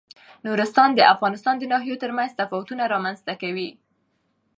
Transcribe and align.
نورستان 0.45 0.89
د 0.95 0.99
افغانستان 1.13 1.55
د 1.59 1.63
ناحیو 1.71 2.01
ترمنځ 2.03 2.31
تفاوتونه 2.41 2.83
رامنځ 2.93 3.17
ته 3.27 3.33
کوي. 3.41 3.69